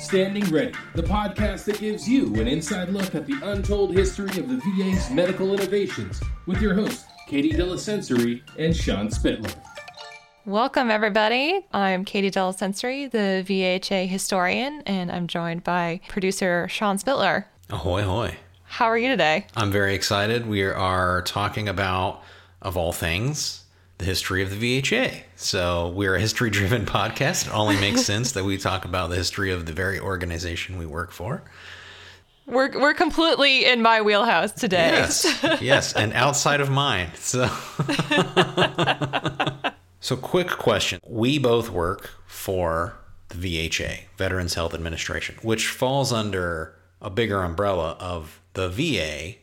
[0.00, 4.48] Standing Ready, the podcast that gives you an inside look at the untold history of
[4.48, 9.54] the VA's medical innovations with your hosts, Katie Delasensory and Sean Spittler.
[10.46, 11.66] Welcome, everybody.
[11.74, 17.44] I'm Katie Delasensory, the VHA historian, and I'm joined by producer Sean Spittler.
[17.68, 18.36] Ahoy, hoy.
[18.64, 19.46] How are you today?
[19.54, 20.46] I'm very excited.
[20.46, 22.22] We are talking about,
[22.62, 23.64] of all things,
[24.00, 25.22] the history of the VHA.
[25.36, 27.46] So we're a history driven podcast.
[27.46, 30.86] It only makes sense that we talk about the history of the very organization we
[30.86, 31.42] work for.
[32.46, 34.90] We're, we're completely in my wheelhouse today.
[34.90, 37.10] Yes, yes, and outside of mine.
[37.14, 37.46] So,
[40.00, 46.74] so quick question: We both work for the VHA, Veterans Health Administration, which falls under
[47.00, 49.34] a bigger umbrella of the VA,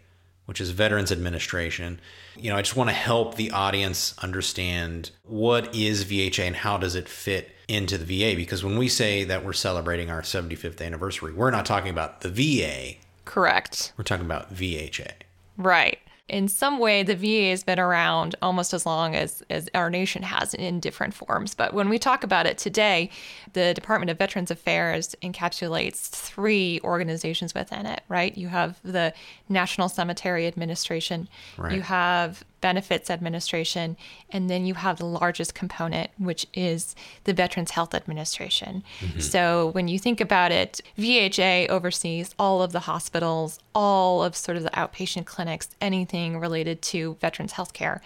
[0.47, 1.99] which is Veterans Administration.
[2.35, 6.77] You know, I just want to help the audience understand what is VHA and how
[6.77, 10.81] does it fit into the VA because when we say that we're celebrating our 75th
[10.81, 12.95] anniversary, we're not talking about the VA.
[13.25, 13.93] Correct.
[13.97, 15.11] We're talking about VHA.
[15.57, 19.89] Right in some way, the VA has been around almost as long as, as our
[19.89, 21.55] nation has in different forms.
[21.55, 23.09] But when we talk about it today,
[23.53, 28.37] the Department of Veterans Affairs encapsulates three organizations within it, right?
[28.37, 29.13] You have the
[29.47, 31.73] National Cemetery Administration, right.
[31.73, 33.97] you have Benefits Administration,
[34.31, 38.83] and then you have the largest component, which is the Veterans Health Administration.
[38.99, 39.19] Mm-hmm.
[39.19, 44.57] So when you think about it, VHA oversees all of the hospitals, all of sort
[44.57, 48.01] of the outpatient clinics, anything related to veterans health care.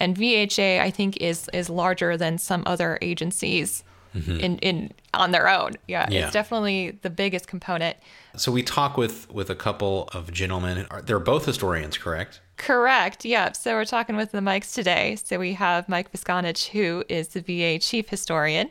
[0.00, 3.82] And VHA, I think, is is larger than some other agencies
[4.14, 4.38] mm-hmm.
[4.38, 5.72] in, in on their own.
[5.86, 7.96] Yeah, yeah, it's definitely the biggest component.
[8.36, 10.86] So we talk with with a couple of gentlemen.
[11.04, 12.40] They're both historians, correct?
[12.58, 13.24] Correct.
[13.24, 13.56] Yep.
[13.56, 15.16] So we're talking with the Mikes today.
[15.24, 18.68] So we have Mike Visconage, who is the VA chief historian.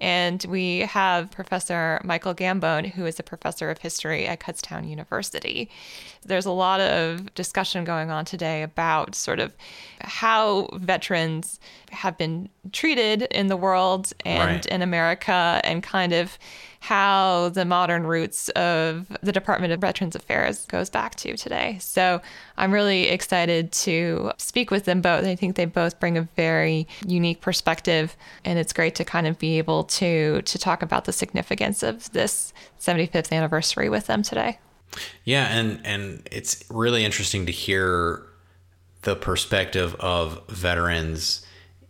[0.00, 5.70] And we have Professor Michael Gambone, who is a professor of history at Kutztown University.
[6.24, 9.54] There's a lot of discussion going on today about sort of
[10.00, 11.58] how veterans
[11.90, 14.66] have been treated in the world and right.
[14.66, 16.38] in America, and kind of
[16.84, 21.78] how the modern roots of the Department of Veterans Affairs goes back to today.
[21.80, 22.20] So
[22.58, 25.24] I'm really excited to speak with them both.
[25.24, 28.14] I think they both bring a very unique perspective,
[28.44, 32.12] and it's great to kind of be able to to talk about the significance of
[32.12, 34.58] this 75th anniversary with them today.
[35.24, 38.26] Yeah, and and it's really interesting to hear
[39.04, 41.46] the perspective of veterans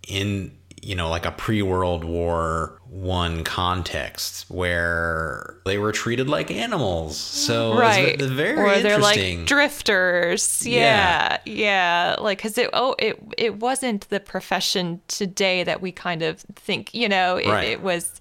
[0.06, 7.16] in you know like a pre-world war one context where they were treated like animals.
[7.16, 8.14] So right.
[8.20, 10.64] it's very or they're like drifters.
[10.64, 11.38] Yeah.
[11.44, 12.16] Yeah, yeah.
[12.20, 16.94] like because it oh it it wasn't the profession today that we kind of think
[16.94, 17.68] you know it, right.
[17.68, 18.20] it was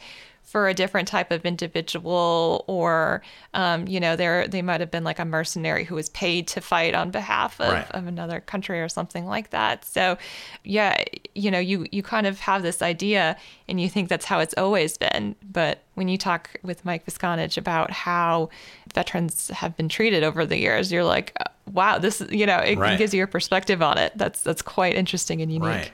[0.53, 3.23] for a different type of individual, or
[3.55, 6.61] um, you know, they they might have been like a mercenary who was paid to
[6.61, 7.89] fight on behalf of, right.
[7.89, 9.83] of another country or something like that.
[9.83, 10.15] So,
[10.63, 11.03] yeah,
[11.33, 13.35] you know, you you kind of have this idea,
[13.67, 17.57] and you think that's how it's always been, but when you talk with Mike Visconage
[17.57, 18.49] about how
[18.93, 21.35] veterans have been treated over the years, you're like,
[21.71, 22.99] wow, this you know, it, right.
[22.99, 24.15] gives you a perspective on it.
[24.15, 25.67] That's that's quite interesting and unique.
[25.67, 25.91] Right.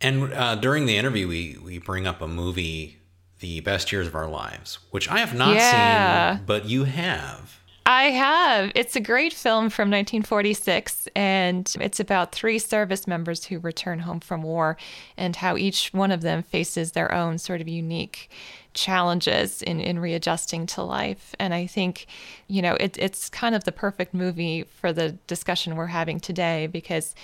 [0.00, 3.00] And uh, during the interview, we we bring up a movie
[3.40, 6.36] the best years of our lives, which I have not yeah.
[6.36, 7.60] seen, but you have.
[7.88, 8.72] I have.
[8.74, 14.18] It's a great film from 1946, and it's about three service members who return home
[14.18, 14.76] from war
[15.16, 18.28] and how each one of them faces their own sort of unique
[18.74, 21.32] challenges in, in readjusting to life.
[21.38, 22.06] And I think,
[22.48, 26.66] you know, it, it's kind of the perfect movie for the discussion we're having today
[26.66, 27.14] because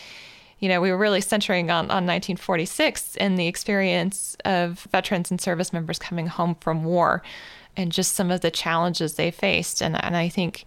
[0.62, 5.40] you know, we were really centering on, on 1946 and the experience of veterans and
[5.40, 7.20] service members coming home from war
[7.76, 9.82] and just some of the challenges they faced.
[9.82, 10.64] And, and I think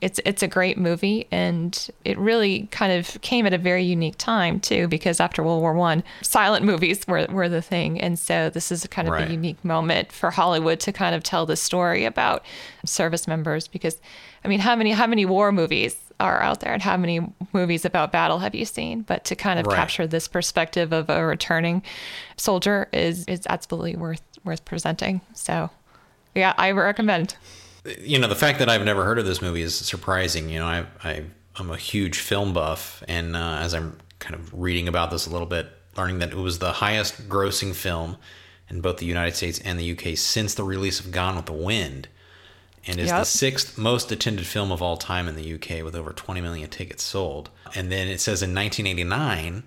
[0.00, 4.16] it's it's a great movie and it really kind of came at a very unique
[4.16, 8.48] time too because after World War One silent movies were, were the thing and so
[8.48, 9.28] this is kind of right.
[9.28, 12.44] a unique moment for Hollywood to kind of tell the story about
[12.84, 14.00] service members because
[14.44, 17.20] I mean how many how many war movies are out there and how many
[17.52, 19.02] movies about battle have you seen?
[19.02, 19.76] But to kind of right.
[19.76, 21.82] capture this perspective of a returning
[22.36, 25.20] soldier is is absolutely worth worth presenting.
[25.34, 25.70] So
[26.34, 27.36] yeah i recommend.
[27.98, 30.48] You know the fact that i've never heard of this movie is surprising.
[30.48, 31.24] You know i, I
[31.56, 35.30] i'm a huge film buff and uh, as i'm kind of reading about this a
[35.30, 38.16] little bit learning that it was the highest grossing film
[38.68, 41.52] in both the united states and the uk since the release of gone with the
[41.52, 42.08] wind
[42.88, 43.20] and is yep.
[43.20, 46.70] the sixth most attended film of all time in the UK with over 20 million
[46.70, 47.50] tickets sold.
[47.74, 49.64] And then it says in 1989,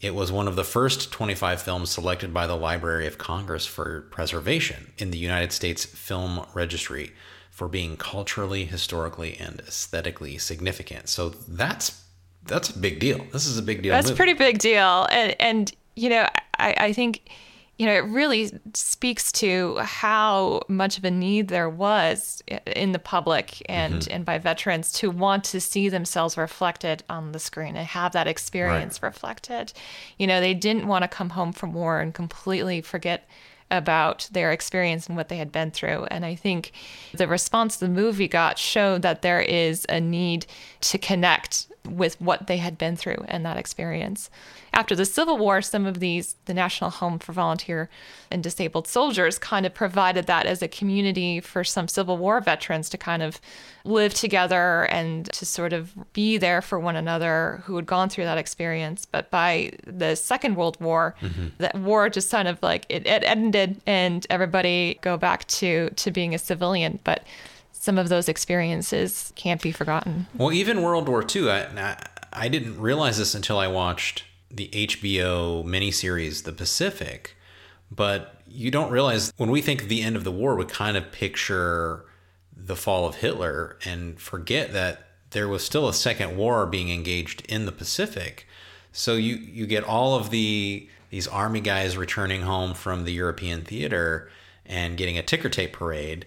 [0.00, 4.02] It was one of the first 25 films selected by the Library of Congress for
[4.10, 7.12] preservation in the United States Film Registry
[7.50, 11.08] for being culturally, historically, and aesthetically significant.
[11.08, 12.04] So that's
[12.44, 13.26] that's a big deal.
[13.32, 13.92] This is a big deal.
[13.92, 14.16] That's a movie.
[14.16, 16.28] pretty big deal, and and you know
[16.58, 17.30] I, I think
[17.78, 22.98] you know, it really speaks to how much of a need there was in the
[22.98, 24.12] public and, mm-hmm.
[24.12, 28.26] and by veterans to want to see themselves reflected on the screen and have that
[28.26, 29.08] experience right.
[29.08, 29.72] reflected.
[30.18, 33.28] You know, they didn't want to come home from war and completely forget
[33.70, 36.04] about their experience and what they had been through.
[36.06, 36.72] And I think
[37.14, 40.46] the response the movie got showed that there is a need
[40.80, 44.30] to connect with what they had been through and that experience
[44.78, 47.88] after the Civil War, some of these, the National Home for Volunteer
[48.30, 52.88] and Disabled Soldiers, kind of provided that as a community for some Civil War veterans
[52.90, 53.40] to kind of
[53.84, 58.24] live together and to sort of be there for one another who had gone through
[58.24, 59.04] that experience.
[59.04, 61.48] But by the Second World War, mm-hmm.
[61.58, 66.10] that war just kind of like it, it ended and everybody go back to to
[66.10, 67.00] being a civilian.
[67.02, 67.24] But
[67.78, 70.26] some of those experiences can't be forgotten.
[70.34, 71.96] Well, even World War II, I,
[72.32, 77.36] I didn't realize this until I watched the HBO miniseries The Pacific,
[77.90, 80.96] but you don't realize when we think of the end of the war, we kind
[80.96, 82.04] of picture
[82.56, 87.44] the fall of Hitler and forget that there was still a second war being engaged
[87.48, 88.46] in the Pacific.
[88.92, 93.62] So you you get all of the these army guys returning home from the European
[93.62, 94.30] theater
[94.66, 96.26] and getting a ticker tape parade,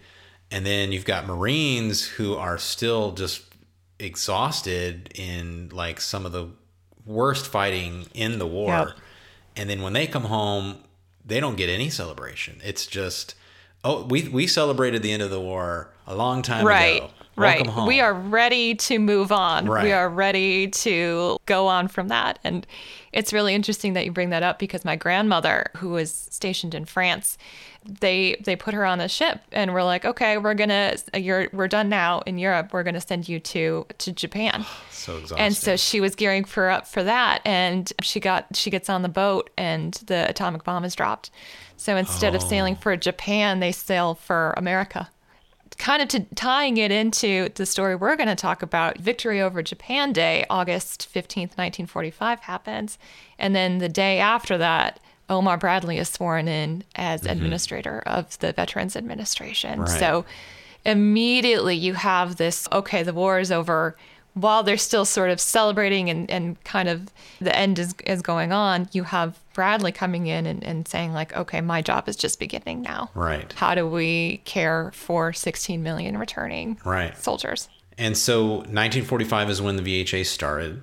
[0.52, 3.44] and then you've got Marines who are still just
[4.00, 6.50] exhausted in like some of the
[7.06, 8.70] worst fighting in the war.
[8.70, 8.90] Yep.
[9.56, 10.78] And then when they come home,
[11.26, 12.60] they don't get any celebration.
[12.64, 13.36] It's just,
[13.84, 16.98] oh, we we celebrated the end of the war a long time right.
[16.98, 17.12] ago.
[17.38, 17.74] Welcome right.
[17.74, 17.88] Home.
[17.88, 19.66] We are ready to move on.
[19.66, 19.86] Right.
[19.86, 22.40] We are ready to go on from that.
[22.44, 22.68] And
[23.14, 26.84] it's really interesting that you bring that up because my grandmother, who was stationed in
[26.84, 27.38] France,
[27.84, 31.70] they they put her on a ship and we're like, okay, we're gonna you're we're
[31.70, 32.74] done now in Europe.
[32.74, 34.66] We're gonna send you to to Japan.
[34.92, 35.40] so exhausting.
[35.40, 39.04] And so she was gearing for up for that, and she got she gets on
[39.04, 41.32] the boat and the atomic bomb is dropped.
[41.78, 42.38] So instead oh.
[42.38, 42.82] of sailing oh.
[42.82, 45.10] for Japan, they sail for America
[45.78, 50.14] kind of tying it into the story we're going to talk about, Victory over Japan
[50.14, 52.98] Day, August 15th, 1945 happens.
[53.40, 57.32] And then the day after that, Omar Bradley is sworn in as mm-hmm.
[57.32, 59.82] administrator of the Veterans Administration.
[59.82, 59.90] Right.
[59.90, 60.26] So
[60.86, 63.96] immediately you have this okay, the war is over
[64.34, 68.52] while they're still sort of celebrating and, and kind of the end is, is going
[68.52, 72.40] on, you have Bradley coming in and, and saying, like, okay, my job is just
[72.40, 73.10] beginning now.
[73.14, 73.52] Right.
[73.54, 77.18] How do we care for 16 million returning right.
[77.18, 77.68] soldiers?
[77.98, 80.82] And so 1945 is when the VHA started.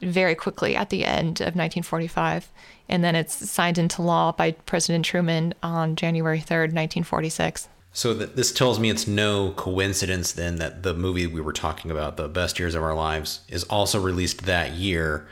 [0.00, 2.48] Very quickly at the end of 1945.
[2.88, 7.68] And then it's signed into law by President Truman on January 3rd, 1946.
[7.92, 11.90] So th- this tells me it's no coincidence then that the movie we were talking
[11.90, 15.26] about, The Best Years of Our Lives, is also released that year.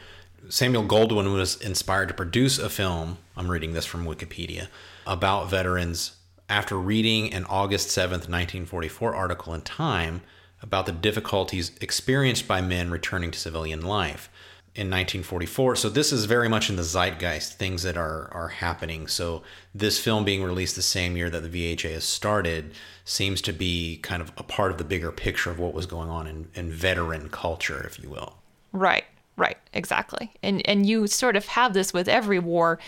[0.48, 4.68] Samuel Goldwyn was inspired to produce a film, I'm reading this from Wikipedia,
[5.06, 6.16] about veterans
[6.48, 10.22] after reading an August 7th, 1944 article in Time
[10.62, 14.30] about the difficulties experienced by men returning to civilian life
[14.76, 15.76] in 1944.
[15.76, 19.06] So this is very much in the zeitgeist, things that are are happening.
[19.06, 19.42] So
[19.74, 22.74] this film being released the same year that the VHA has started
[23.04, 26.10] seems to be kind of a part of the bigger picture of what was going
[26.10, 28.34] on in, in veteran culture, if you will.
[28.72, 29.04] Right.
[29.36, 30.32] Right, exactly.
[30.42, 32.78] And and you sort of have this with every war,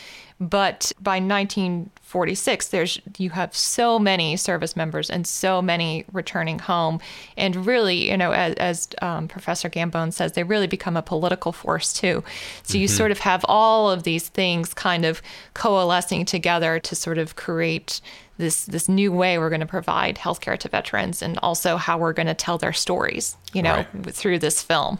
[0.40, 7.00] but by 1946 there's you have so many service members and so many returning home
[7.36, 11.52] and really, you know, as, as um, Professor Gambone says, they really become a political
[11.52, 12.24] force too.
[12.62, 12.96] So you mm-hmm.
[12.96, 15.20] sort of have all of these things kind of
[15.52, 18.00] coalescing together to sort of create
[18.38, 22.12] this this new way we're going to provide healthcare to veterans and also how we're
[22.12, 24.14] going to tell their stories, you know, right.
[24.14, 24.98] through this film.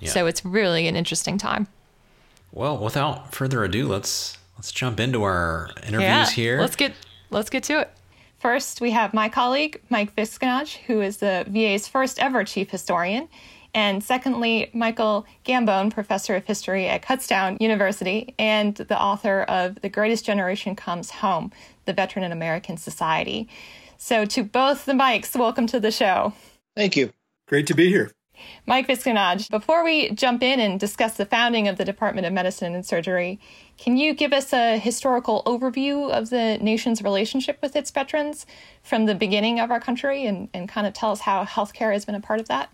[0.00, 0.10] Yeah.
[0.10, 1.66] So it's really an interesting time.
[2.52, 6.60] Well, without further ado, let's let's jump into our interviews yeah, here.
[6.60, 6.94] Let's get
[7.30, 7.90] let's get to it.
[8.38, 13.28] First, we have my colleague Mike Visconage, who is the VA's first ever chief historian.
[13.72, 19.88] And secondly, Michael Gambone, professor of history at Kutztown University and the author of The
[19.88, 21.52] Greatest Generation Comes Home,
[21.84, 23.48] the Veteran in American Society.
[23.96, 26.32] So, to both the Mikes, welcome to the show.
[26.74, 27.12] Thank you.
[27.46, 28.10] Great to be here.
[28.66, 32.74] Mike Visconage, before we jump in and discuss the founding of the Department of Medicine
[32.74, 33.40] and Surgery,
[33.76, 38.46] can you give us a historical overview of the nation's relationship with its veterans
[38.82, 42.04] from the beginning of our country and, and kind of tell us how healthcare has
[42.04, 42.70] been a part of that?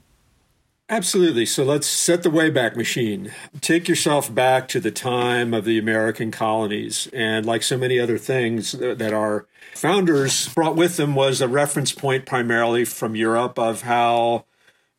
[0.89, 1.47] Absolutely.
[1.47, 3.33] So let's set the Wayback Machine.
[3.61, 7.09] Take yourself back to the time of the American colonies.
[7.13, 11.91] And like so many other things that our founders brought with them was a reference
[11.91, 14.45] point primarily from Europe of how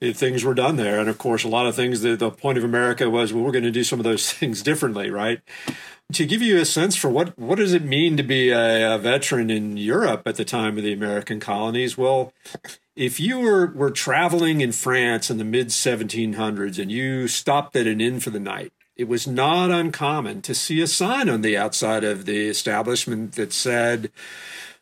[0.02, 1.00] things were done there.
[1.00, 3.52] And of course, a lot of things, the, the point of America was, well, we're
[3.52, 5.42] going to do some of those things differently, right?
[6.14, 8.98] To give you a sense for what, what does it mean to be a, a
[8.98, 11.98] veteran in Europe at the time of the American colonies?
[11.98, 12.32] Well,
[12.96, 17.88] if you were, were traveling in France in the mid 1700s and you stopped at
[17.88, 21.58] an inn for the night, it was not uncommon to see a sign on the
[21.58, 24.12] outside of the establishment that said,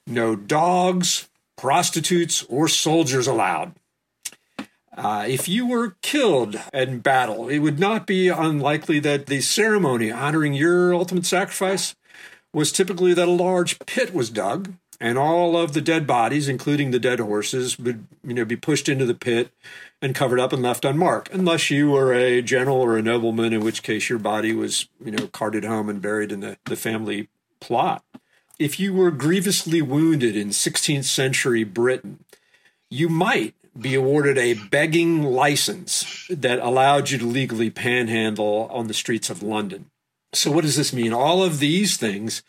[0.07, 3.73] no dogs, prostitutes, or soldiers allowed.
[4.95, 10.09] Uh, if you were killed in battle, it would not be unlikely that the ceremony
[10.09, 11.95] honoring your ultimate sacrifice
[12.53, 16.91] was typically that a large pit was dug and all of the dead bodies, including
[16.91, 19.51] the dead horses, would you know be pushed into the pit
[20.01, 23.61] and covered up and left unmarked, unless you were a general or a nobleman, in
[23.61, 27.27] which case your body was you know carted home and buried in the, the family
[27.59, 28.03] plot.
[28.57, 32.23] If you were grievously wounded in 16th century Britain,
[32.89, 38.93] you might be awarded a begging license that allowed you to legally panhandle on the
[38.93, 39.89] streets of London.
[40.33, 41.13] So, what does this mean?
[41.13, 42.43] All of these things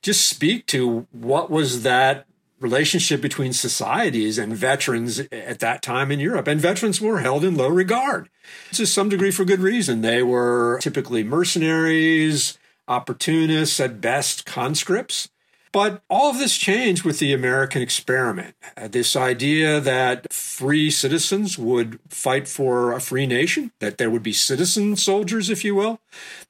[0.00, 2.26] just speak to what was that
[2.62, 6.46] relationship between societies and veterans at that time in Europe.
[6.46, 8.30] And veterans were held in low regard
[8.72, 10.00] to some degree for good reason.
[10.00, 15.28] They were typically mercenaries, opportunists, at best conscripts.
[15.72, 18.54] But all of this changed with the American experiment.
[18.76, 24.22] Uh, this idea that free citizens would fight for a free nation, that there would
[24.22, 25.98] be citizen soldiers, if you will.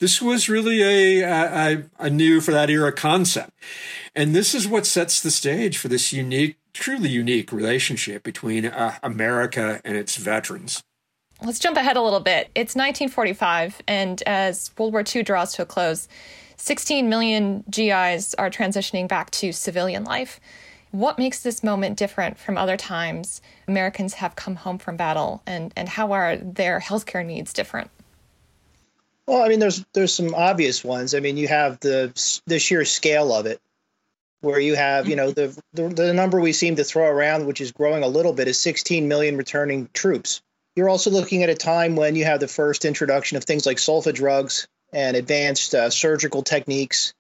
[0.01, 3.53] This was really a, a, a new for that era concept.
[4.15, 8.99] And this is what sets the stage for this unique, truly unique relationship between uh,
[9.05, 10.83] America and its veterans.
[11.45, 12.51] Let's jump ahead a little bit.
[12.55, 16.07] It's 1945, and as World War II draws to a close,
[16.57, 20.41] 16 million GIs are transitioning back to civilian life.
[20.91, 25.73] What makes this moment different from other times Americans have come home from battle, and,
[25.75, 27.91] and how are their healthcare needs different?
[29.27, 31.15] Well, I mean, there's there's some obvious ones.
[31.15, 32.13] I mean, you have the
[32.47, 33.61] the sheer scale of it,
[34.41, 37.61] where you have you know the, the the number we seem to throw around, which
[37.61, 40.43] is growing a little bit, is 16 million returning troops.
[40.75, 43.77] You're also looking at a time when you have the first introduction of things like
[43.77, 47.15] sulfa drugs, and advanced uh, surgical techniques.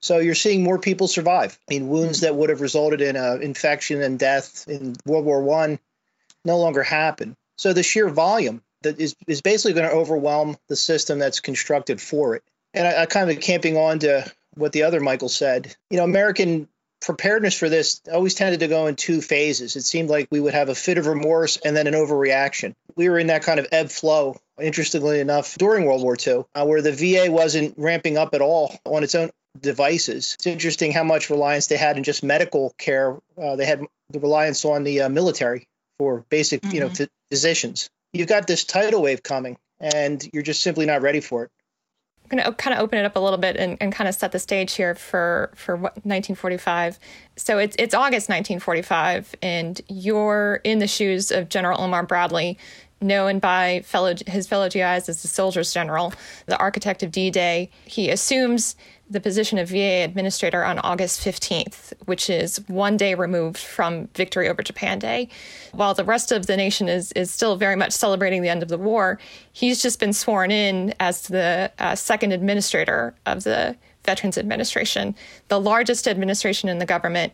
[0.00, 1.58] So you're seeing more people survive.
[1.68, 5.42] I mean, wounds that would have resulted in an infection and death in World War
[5.42, 5.78] One
[6.44, 7.36] no longer happen.
[7.56, 12.00] So the sheer volume that is, is basically going to overwhelm the system that's constructed
[12.00, 12.44] for it.
[12.74, 15.74] And I, I kind of camping on to what the other Michael said.
[15.90, 16.68] You know, American
[17.00, 19.76] preparedness for this always tended to go in two phases.
[19.76, 22.74] It seemed like we would have a fit of remorse and then an overreaction.
[22.96, 26.64] We were in that kind of ebb flow, interestingly enough, during World War II, uh,
[26.64, 30.34] where the VA wasn't ramping up at all on its own devices.
[30.34, 33.18] It's interesting how much reliance they had in just medical care.
[33.40, 35.66] Uh, they had the reliance on the uh, military
[35.98, 36.74] for basic, mm-hmm.
[36.74, 37.04] you know, mm-hmm.
[37.30, 37.88] physicians.
[38.12, 41.50] You've got this tidal wave coming, and you're just simply not ready for it.
[42.30, 44.14] I'm going to kind of open it up a little bit and, and kind of
[44.14, 46.98] set the stage here for for 1945.
[47.36, 52.58] So it's it's August 1945, and you're in the shoes of General Omar Bradley,
[53.00, 56.12] known by fellow his fellow GIs as the Soldiers General,
[56.46, 57.70] the architect of D-Day.
[57.84, 58.76] He assumes
[59.10, 64.48] the position of VA administrator on August 15th, which is one day removed from victory
[64.48, 65.28] over Japan Day.
[65.72, 68.68] While the rest of the nation is, is still very much celebrating the end of
[68.68, 69.18] the war,
[69.52, 75.14] he's just been sworn in as the uh, second administrator of the Veterans Administration,
[75.48, 77.32] the largest administration in the government,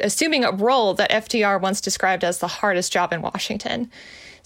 [0.00, 3.90] assuming a role that FDR once described as the hardest job in Washington.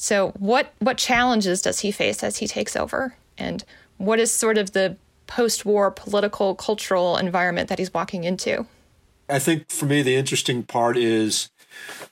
[0.03, 3.17] So, what, what challenges does he face as he takes over?
[3.37, 3.63] And
[3.99, 8.65] what is sort of the post war political, cultural environment that he's walking into.
[9.29, 11.51] I think for me, the interesting part is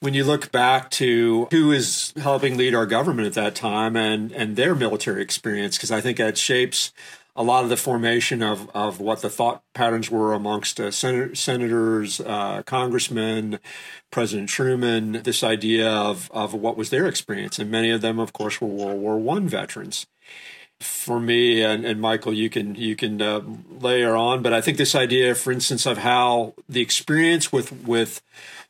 [0.01, 4.31] when you look back to who is helping lead our government at that time and,
[4.33, 6.93] and their military experience, because I think that shapes
[7.39, 11.33] a lot of the formation of, of what the thought patterns were amongst uh, sen-
[11.33, 13.59] senators, uh, congressmen,
[14.11, 17.57] President Truman, this idea of, of what was their experience.
[17.57, 20.05] And many of them, of course, were World War One veterans
[20.81, 24.77] for me and, and Michael, you can you can uh, layer on, but I think
[24.77, 28.21] this idea, for instance, of how the experience with with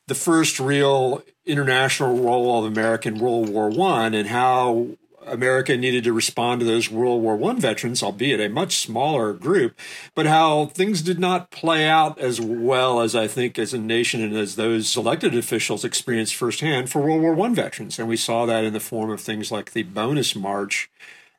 [0.08, 4.88] the first real international role of American World War One and how
[5.26, 9.78] America needed to respond to those World War One veterans, albeit a much smaller group,
[10.14, 14.22] but how things did not play out as well as I think as a nation
[14.22, 17.98] and as those elected officials experienced firsthand for World War One veterans.
[17.98, 20.90] And we saw that in the form of things like the bonus march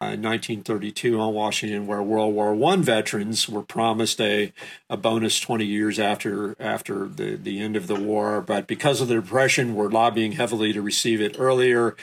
[0.02, 4.52] uh, in 1932 on Washington, where World War One veterans were promised a,
[4.90, 9.10] a bonus 20 years after after the, the end of the war, but because of
[9.10, 11.96] the depression, were lobbying heavily to receive it earlier.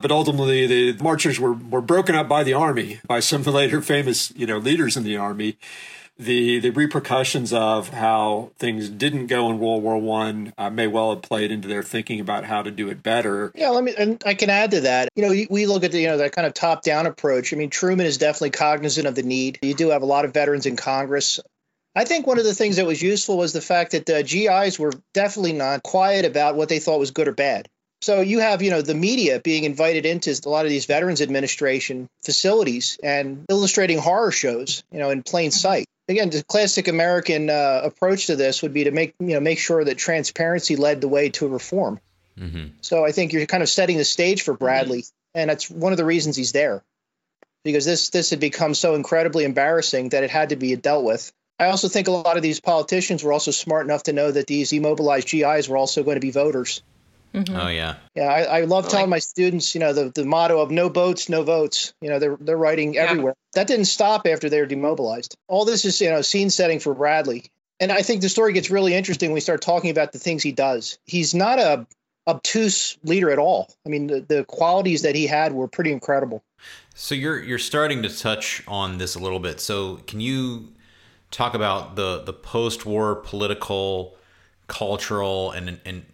[0.00, 4.32] But ultimately, the marchers were, were broken up by the army, by some later famous
[4.34, 5.56] you know leaders in the army,
[6.18, 11.10] the the repercussions of how things didn't go in World War One uh, may well
[11.14, 13.50] have played into their thinking about how to do it better.
[13.54, 15.08] Yeah, let me and I can add to that.
[15.16, 17.52] You know, we look at the, you know that kind of top down approach.
[17.52, 19.58] I mean, Truman is definitely cognizant of the need.
[19.62, 21.40] You do have a lot of veterans in Congress.
[21.96, 24.78] I think one of the things that was useful was the fact that the GIs
[24.78, 27.68] were definitely not quiet about what they thought was good or bad.
[28.02, 31.22] So you have, you know, the media being invited into a lot of these Veterans
[31.22, 37.50] Administration facilities and illustrating horror shows, you know, in plain sight again, the classic American
[37.50, 41.00] uh, approach to this would be to make you know make sure that transparency led
[41.00, 42.00] the way to reform.
[42.38, 42.68] Mm-hmm.
[42.80, 45.38] So I think you're kind of setting the stage for Bradley, mm-hmm.
[45.38, 46.82] and that's one of the reasons he's there,
[47.62, 51.32] because this this had become so incredibly embarrassing that it had to be dealt with.
[51.58, 54.48] I also think a lot of these politicians were also smart enough to know that
[54.48, 56.82] these immobilized GIs were also going to be voters.
[57.34, 57.56] Mm-hmm.
[57.56, 57.96] Oh yeah.
[58.14, 61.28] Yeah, I, I love telling my students, you know, the, the motto of no boats,
[61.28, 61.92] no votes.
[62.00, 63.34] You know, they're they're writing everywhere.
[63.36, 63.60] Yeah.
[63.60, 65.36] That didn't stop after they were demobilized.
[65.48, 67.50] All this is, you know, scene setting for Bradley.
[67.80, 70.44] And I think the story gets really interesting when we start talking about the things
[70.44, 70.98] he does.
[71.06, 71.86] He's not a
[72.26, 73.74] obtuse leader at all.
[73.84, 76.42] I mean, the, the qualities that he had were pretty incredible.
[76.94, 79.60] So you're you're starting to touch on this a little bit.
[79.60, 80.68] So can you
[81.32, 84.16] talk about the the post-war political,
[84.68, 86.04] cultural, and and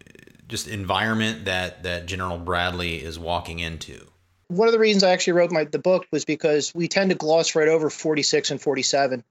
[0.50, 4.07] just environment that that General Bradley is walking into?
[4.49, 7.16] One of the reasons I actually wrote my the book was because we tend to
[7.16, 9.25] gloss right over 46 and 47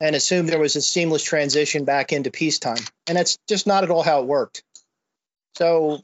[0.00, 2.84] and assume there was a seamless transition back into peacetime.
[3.06, 4.62] And that's just not at all how it worked.
[5.56, 6.00] So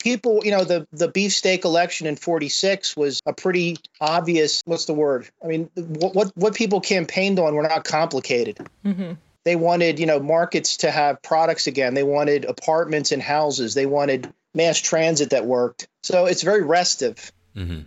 [0.00, 4.94] people, you know, the the beefsteak election in 46 was a pretty obvious what's the
[4.94, 5.28] word?
[5.44, 8.66] I mean, what what, what people campaigned on were not complicated.
[8.84, 9.12] Mm-hmm.
[9.44, 11.94] They wanted, you know, markets to have products again.
[11.94, 13.74] They wanted apartments and houses.
[13.74, 15.88] They wanted mass transit that worked.
[16.02, 17.32] So it's very restive.
[17.56, 17.80] Mm-hmm.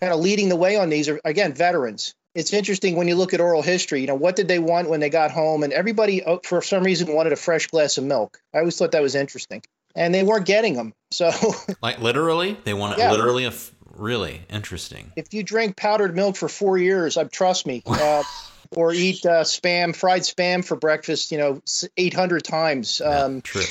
[0.00, 2.14] Kind of leading the way on these are again veterans.
[2.34, 4.00] It's interesting when you look at oral history.
[4.00, 5.64] You know, what did they want when they got home?
[5.64, 8.38] And everybody, oh, for some reason, wanted a fresh glass of milk.
[8.54, 9.62] I always thought that was interesting,
[9.96, 10.94] and they weren't getting them.
[11.10, 11.32] So,
[11.82, 13.10] like literally, they want yeah.
[13.10, 15.12] literally a f- really interesting.
[15.16, 17.82] If you drink powdered milk for four years, uh, trust me.
[17.84, 18.22] Uh,
[18.76, 21.62] or eat uh, spam, fried spam for breakfast, you know,
[21.96, 23.00] 800 times.
[23.00, 23.62] Um, yeah, true.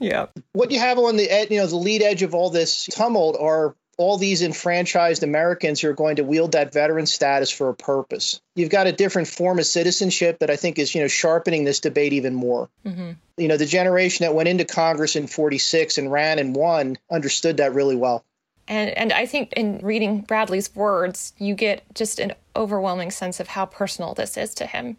[0.00, 0.26] Yeah.
[0.52, 3.36] What you have on the ed, you know, the lead edge of all this tumult
[3.40, 7.74] are all these enfranchised Americans who are going to wield that veteran status for a
[7.74, 8.40] purpose.
[8.56, 11.80] You've got a different form of citizenship that I think is, you know, sharpening this
[11.80, 12.68] debate even more.
[12.84, 13.12] Mm-hmm.
[13.36, 17.58] You know, the generation that went into Congress in 46 and ran and won understood
[17.58, 18.24] that really well.
[18.66, 23.48] And and I think in reading Bradley's words, you get just an overwhelming sense of
[23.48, 24.96] how personal this is to him.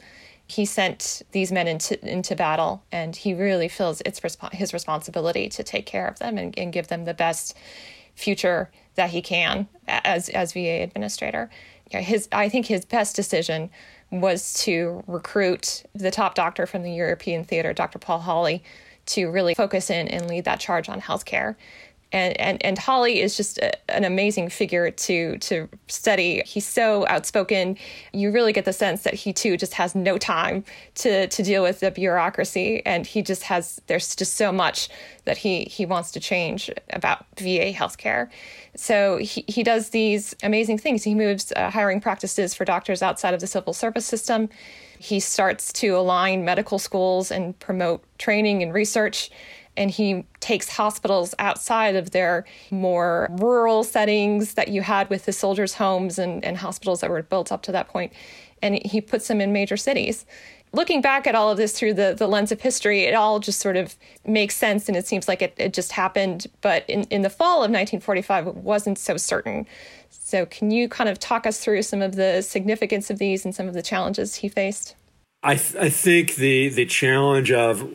[0.48, 5.50] He sent these men into into battle, and he really feels it's resp- his responsibility
[5.50, 7.58] to take care of them and, and give them the best
[8.14, 11.50] future that he can as as VA administrator.
[11.90, 13.72] His I think his best decision
[14.12, 18.00] was to recruit the top doctor from the European theater, Dr.
[18.00, 18.64] Paul Hawley,
[19.08, 21.56] to really focus in and lead that charge on healthcare
[22.16, 26.42] and and and Hawley is just a, an amazing figure to to study.
[26.46, 27.78] He's so outspoken.
[28.14, 30.64] You really get the sense that he too just has no time
[30.96, 33.82] to to deal with the bureaucracy, and he just has.
[33.88, 34.88] There's just so much
[35.26, 38.30] that he he wants to change about VA healthcare.
[38.76, 41.04] So he he does these amazing things.
[41.04, 44.48] He moves uh, hiring practices for doctors outside of the civil service system.
[45.00, 49.30] He starts to align medical schools and promote training and research
[49.78, 55.34] and he takes hospitals outside of their more rural settings that you had with the
[55.34, 58.14] soldiers' homes and, and hospitals that were built up to that point,
[58.62, 60.26] and he puts them in major cities.
[60.74, 63.62] Looking back at all of this through the, the lens of history, it all just
[63.62, 66.48] sort of makes sense and it seems like it, it just happened.
[66.60, 69.66] But in, in the fall of 1945, it wasn't so certain.
[70.10, 73.56] So, can you kind of talk us through some of the significance of these and
[73.56, 74.96] some of the challenges he faced?
[75.46, 77.88] I, th- I think the the challenge of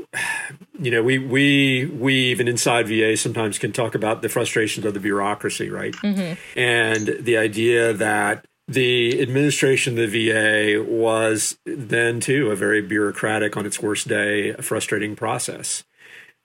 [0.81, 4.95] you know we we we even inside VA sometimes can talk about the frustrations of
[4.95, 6.59] the bureaucracy right mm-hmm.
[6.59, 13.57] and the idea that the administration of the VA was then too a very bureaucratic
[13.57, 15.85] on its worst day a frustrating process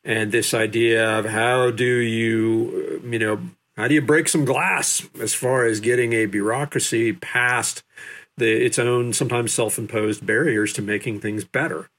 [0.04, 3.40] and this idea of how do you you know
[3.78, 7.84] How do you break some glass as far as getting a bureaucracy past
[8.38, 11.90] the, its own sometimes self-imposed barriers to making things better?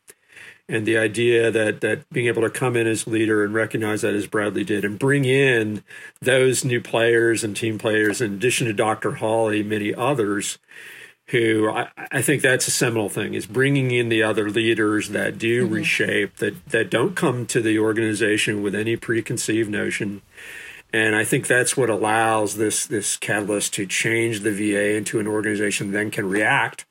[0.68, 4.14] And the idea that that being able to come in as leader and recognize that
[4.14, 5.84] as Bradley did and bring in
[6.20, 9.12] those new players and team players in addition to Dr.
[9.12, 10.58] Hawley, many others
[11.28, 15.38] who I, I think that's a seminal thing is bringing in the other leaders that
[15.38, 15.74] do mm-hmm.
[15.74, 20.22] reshape that that don't come to the organization with any preconceived notion
[20.92, 25.26] and I think that's what allows this this catalyst to change the VA into an
[25.26, 26.86] organization that then can react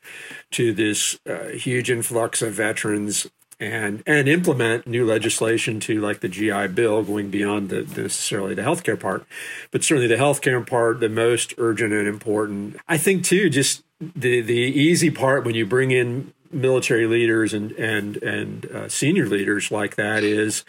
[0.51, 3.27] to this uh, huge influx of veterans
[3.65, 8.61] and and implement new legislation to like the GI Bill, going beyond the, necessarily the
[8.61, 9.25] healthcare part,
[9.71, 12.77] but certainly the healthcare part, the most urgent and important.
[12.87, 17.71] I think too, just the the easy part when you bring in military leaders and
[17.73, 20.63] and and uh, senior leaders like that is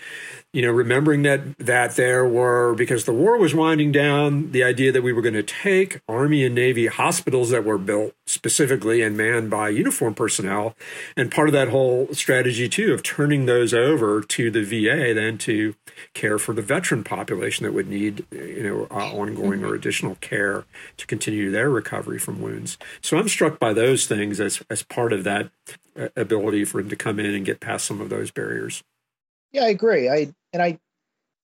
[0.52, 4.90] you know remembering that that there were because the war was winding down the idea
[4.90, 9.16] that we were going to take army and navy hospitals that were built specifically and
[9.16, 10.74] manned by uniform personnel
[11.16, 15.36] and part of that whole strategy too of turning those over to the VA then
[15.36, 15.74] to
[16.14, 20.64] care for the veteran population that would need you know uh, ongoing or additional care
[20.96, 22.78] to continue their recovery from wounds.
[23.02, 25.50] So i'm struck by those things as as part of that
[26.16, 28.82] ability for him to come in and get past some of those barriers
[29.52, 30.78] yeah i agree i and i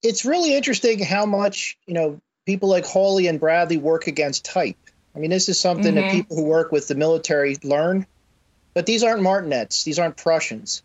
[0.03, 4.77] it's really interesting how much you know people like hawley and bradley work against type
[5.15, 6.09] i mean this is something mm-hmm.
[6.09, 8.07] that people who work with the military learn
[8.75, 10.83] but these aren't martinets these aren't prussians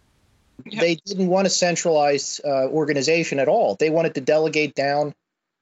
[0.66, 0.82] Yep.
[0.82, 3.76] They didn't want a centralized uh, organization at all.
[3.76, 5.14] They wanted to delegate down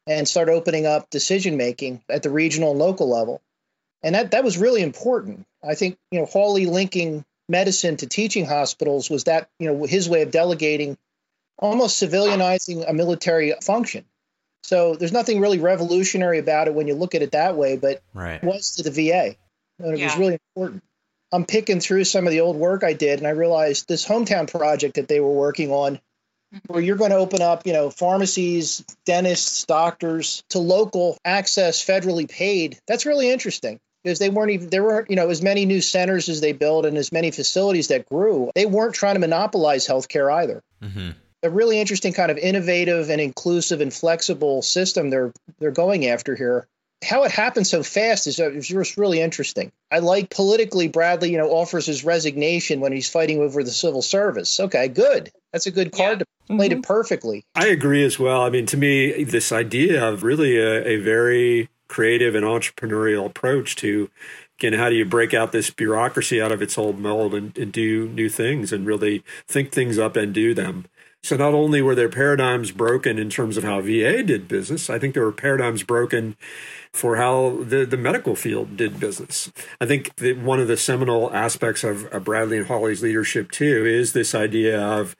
[0.07, 3.41] and start opening up decision making at the regional and local level.
[4.03, 5.45] And that, that was really important.
[5.67, 10.09] I think, you know, Hawley linking medicine to teaching hospitals was that, you know, his
[10.09, 10.97] way of delegating,
[11.57, 14.05] almost civilianizing a military function.
[14.63, 18.01] So there's nothing really revolutionary about it when you look at it that way, but
[18.13, 18.41] right.
[18.41, 19.35] it was to the VA.
[19.79, 20.05] And it yeah.
[20.05, 20.83] was really important.
[21.31, 24.49] I'm picking through some of the old work I did, and I realized this hometown
[24.49, 26.57] project that they were working on, mm-hmm.
[26.67, 32.29] where you're going to open up, you know, pharmacies, dentists, doctors to local access, federally
[32.29, 32.79] paid.
[32.87, 36.29] That's really interesting because they weren't even there weren't you know as many new centers
[36.29, 38.51] as they built and as many facilities that grew.
[38.53, 40.61] They weren't trying to monopolize healthcare either.
[40.81, 41.09] Mm-hmm.
[41.43, 46.35] A really interesting kind of innovative and inclusive and flexible system they're they're going after
[46.35, 46.67] here
[47.03, 49.71] how it happened so fast is, is just really interesting.
[49.91, 54.01] I like politically Bradley, you know, offers his resignation when he's fighting over the civil
[54.01, 54.59] service.
[54.59, 55.29] Okay, good.
[55.51, 56.55] That's a good card yeah.
[56.55, 56.79] to play mm-hmm.
[56.79, 57.43] it perfectly.
[57.53, 58.41] I agree as well.
[58.41, 63.75] I mean, to me, this idea of really a, a very creative and entrepreneurial approach
[63.75, 64.09] to
[64.59, 67.71] again how do you break out this bureaucracy out of its old mold and, and
[67.71, 70.85] do new things and really think things up and do them
[71.25, 74.99] so not only were there paradigms broken in terms of how VA did business, I
[74.99, 76.37] think there were paradigms broken
[76.93, 79.51] for how the, the medical field did business.
[79.81, 83.87] I think that one of the seminal aspects of, of Bradley and Hawley's leadership too
[83.87, 85.15] is this idea of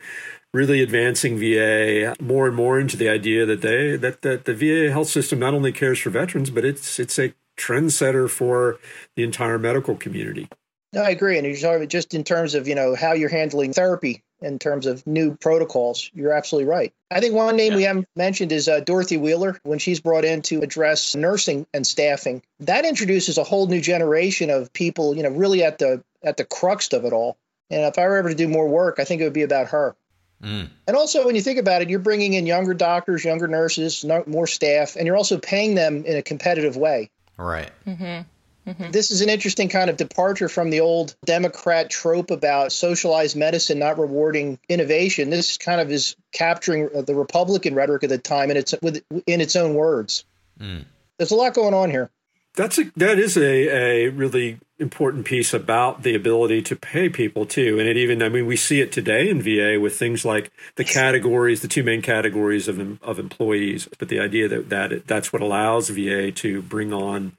[0.56, 4.92] really advancing VA more and more into the idea that they that, that the VA
[4.92, 8.80] health system not only cares for veterans, but it's it's a trendsetter for
[9.16, 10.48] the entire medical community.
[10.94, 11.38] No, I agree.
[11.38, 14.86] And you're talking just in terms of, you know, how you're handling therapy in terms
[14.86, 16.10] of new protocols.
[16.14, 16.94] You're absolutely right.
[17.12, 17.78] I think one name yeah.
[17.78, 21.86] we haven't mentioned is uh, Dorothy Wheeler when she's brought in to address nursing and
[21.86, 22.42] staffing.
[22.62, 26.46] That introduces a whole new generation of people, you know, really at the at the
[26.46, 27.38] crux of it all.
[27.70, 29.68] And if I were ever to do more work, I think it would be about
[29.68, 29.96] her.
[30.46, 30.70] Mm.
[30.88, 34.48] And also, when you think about it, you're bringing in younger doctors, younger nurses, more
[34.48, 37.10] staff, and you're also paying them in a competitive way.
[37.38, 37.72] Right.
[37.88, 38.22] Mm-hmm.
[38.70, 38.92] Mm-hmm.
[38.92, 43.78] This is an interesting kind of departure from the old Democrat trope about socialized medicine
[43.78, 45.30] not rewarding innovation.
[45.30, 49.42] This kind of is capturing the Republican rhetoric of the time in its with in
[49.42, 50.26] its own words.
[50.60, 50.86] Mm.
[51.18, 52.10] There's a lot going on here.
[52.56, 57.46] That's a that is a, a really important piece about the ability to pay people
[57.46, 57.80] too.
[57.80, 60.84] And it even I mean we see it today in VA with things like the
[60.84, 63.88] categories, the two main categories of of employees.
[63.98, 67.38] But the idea that that that's what allows VA to bring on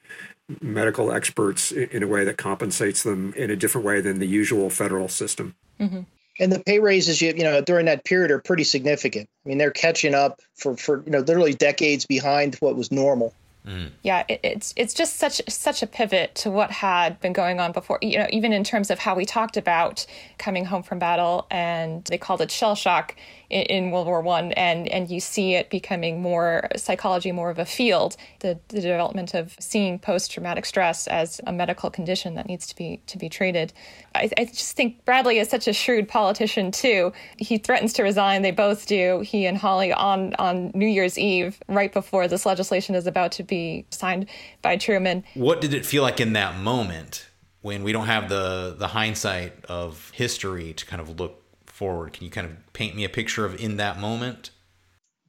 [0.60, 4.70] medical experts in a way that compensates them in a different way than the usual
[4.70, 5.54] federal system.
[5.80, 6.02] Mm-hmm.
[6.38, 9.28] And the pay raises, you, you know, during that period are pretty significant.
[9.44, 13.34] I mean, they're catching up for, for you know, literally decades behind what was normal.
[13.66, 13.90] Mm.
[14.02, 17.72] Yeah, it, it's it's just such such a pivot to what had been going on
[17.72, 17.98] before.
[18.00, 20.06] You know, even in terms of how we talked about
[20.38, 23.16] coming home from battle, and they called it shell shock.
[23.50, 27.58] In, in World War One, and and you see it becoming more psychology, more of
[27.58, 28.16] a field.
[28.40, 32.76] The, the development of seeing post traumatic stress as a medical condition that needs to
[32.76, 33.72] be to be treated.
[34.14, 37.12] I, I just think Bradley is such a shrewd politician too.
[37.38, 38.42] He threatens to resign.
[38.42, 39.20] They both do.
[39.20, 43.42] He and Hawley on on New Year's Eve, right before this legislation is about to
[43.42, 44.26] be signed
[44.62, 45.24] by Truman.
[45.34, 47.28] What did it feel like in that moment
[47.62, 51.42] when we don't have the the hindsight of history to kind of look
[51.76, 52.14] forward?
[52.14, 54.50] Can you kind of paint me a picture of in that moment?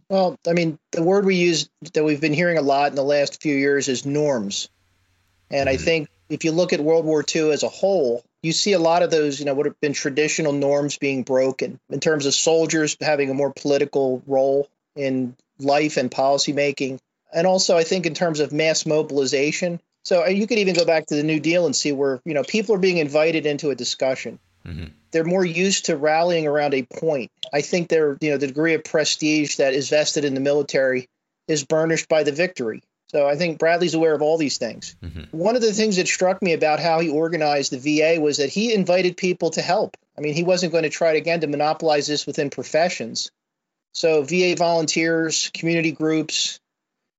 [0.10, 3.03] Well, I mean, the word we use that we've been hearing a lot in the
[3.03, 4.69] last few years is norms.
[5.51, 5.73] And mm-hmm.
[5.73, 8.79] I think if you look at World War II as a whole, you see a
[8.79, 12.33] lot of those, you know, what have been traditional norms being broken in terms of
[12.33, 16.99] soldiers having a more political role in life and policy making.
[17.33, 19.81] And also, I think in terms of mass mobilization.
[20.03, 22.33] So uh, you could even go back to the New Deal and see where, you
[22.33, 24.39] know, people are being invited into a discussion.
[24.67, 24.86] Mm-hmm.
[25.12, 27.32] They're more used to rallying around a point.
[27.53, 31.08] I think they're, you know, the degree of prestige that is vested in the military
[31.47, 32.84] is burnished by the victory.
[33.10, 34.95] So I think Bradley's aware of all these things.
[35.01, 35.38] Mm-hmm.
[35.38, 38.49] One of the things that struck me about how he organized the VA was that
[38.49, 39.95] he invited people to help.
[40.17, 43.32] I mean, he wasn't going to try again to monopolize this within professions.
[43.93, 46.60] So VA volunteers, community groups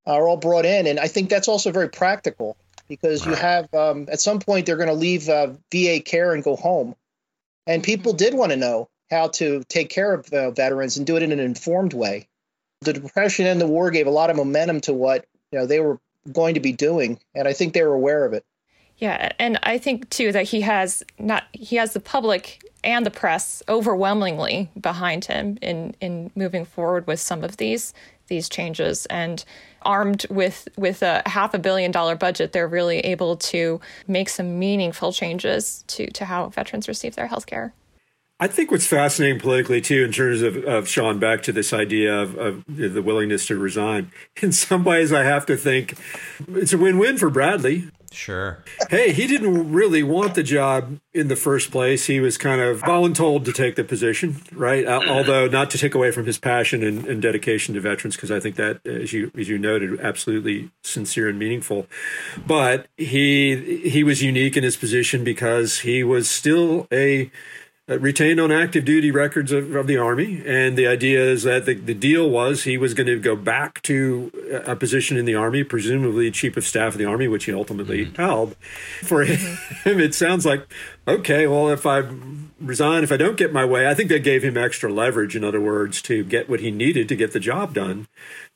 [0.06, 2.56] are all brought in, and I think that's also very practical
[2.88, 6.44] because you have um, at some point they're going to leave uh, VA care and
[6.44, 6.94] go home.
[7.68, 11.16] And people did want to know how to take care of uh, veterans and do
[11.16, 12.26] it in an informed way.
[12.81, 15.78] The Depression and the war gave a lot of momentum to what you know they
[15.78, 16.00] were
[16.33, 18.44] going to be doing, and I think they were aware of it.
[18.96, 23.11] Yeah, and I think too that he has not he has the public and the
[23.11, 27.92] press overwhelmingly behind him in in moving forward with some of these
[28.28, 29.44] these changes and
[29.82, 34.58] armed with with a half a billion dollar budget they're really able to make some
[34.58, 37.72] meaningful changes to to how veterans receive their health care
[38.40, 42.14] I think what's fascinating politically too, in terms of, of Sean back to this idea
[42.14, 44.12] of, of, the willingness to resign.
[44.40, 45.98] In some ways, I have to think
[46.46, 47.90] it's a win-win for Bradley.
[48.12, 48.62] Sure.
[48.90, 52.06] Hey, he didn't really want the job in the first place.
[52.06, 54.86] He was kind of voluntold to take the position, right?
[54.86, 58.40] Although not to take away from his passion and, and dedication to veterans, because I
[58.40, 61.86] think that, as you as you noted, absolutely sincere and meaningful.
[62.46, 67.30] But he he was unique in his position because he was still a
[67.88, 70.42] retained on active duty records of, of, the Army.
[70.44, 73.83] And the idea is that the, the deal was he was going to go back
[73.85, 74.31] to
[74.66, 78.05] a position in the Army, presumably Chief of Staff of the Army, which he ultimately
[78.05, 78.16] mm-hmm.
[78.16, 78.57] held.
[79.03, 79.88] For mm-hmm.
[79.88, 80.66] him, it sounds like,
[81.07, 82.03] okay, well, if I
[82.61, 85.42] resign, if I don't get my way, I think that gave him extra leverage, in
[85.42, 88.07] other words, to get what he needed to get the job done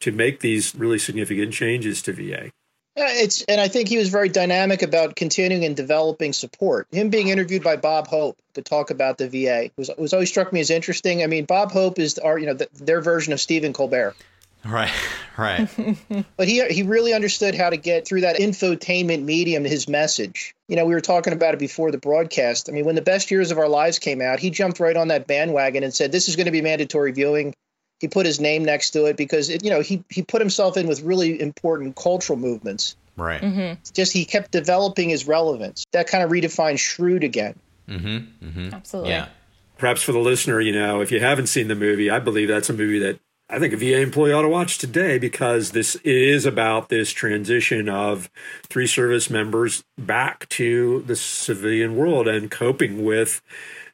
[0.00, 2.50] to make these really significant changes to VA.
[2.96, 6.86] Yeah, it's and I think he was very dynamic about continuing and developing support.
[6.92, 10.52] Him being interviewed by Bob Hope to talk about the VA was was always struck
[10.52, 11.22] me as interesting.
[11.22, 14.14] I mean, Bob Hope is our you know the, their version of Stephen Colbert.
[14.64, 14.92] Right,
[15.38, 15.68] right.
[16.36, 20.54] but he he really understood how to get through that infotainment medium his message.
[20.68, 22.68] You know, we were talking about it before the broadcast.
[22.68, 25.08] I mean, when the best years of our lives came out, he jumped right on
[25.08, 27.54] that bandwagon and said, "This is going to be mandatory viewing."
[28.02, 30.76] He put his name next to it because it, you know he he put himself
[30.76, 32.96] in with really important cultural movements.
[33.16, 33.40] Right.
[33.40, 33.80] Mm-hmm.
[33.94, 35.84] Just he kept developing his relevance.
[35.92, 37.58] That kind of redefined shrewd again.
[37.88, 38.46] Mm-hmm.
[38.46, 38.74] Mm-hmm.
[38.74, 39.12] Absolutely.
[39.12, 39.28] Yeah.
[39.78, 42.70] Perhaps for the listener, you know, if you haven't seen the movie, I believe that's
[42.70, 46.46] a movie that I think a VA employee ought to watch today because this is
[46.46, 48.30] about this transition of
[48.64, 53.42] three service members back to the civilian world and coping with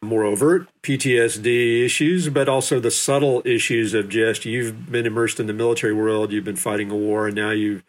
[0.03, 5.47] more overt PTSD issues, but also the subtle issues of just you've been immersed in
[5.47, 7.83] the military world, you've been fighting a war, and now you